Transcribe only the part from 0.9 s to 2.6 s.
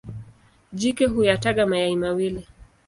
huyataga mayai mawili.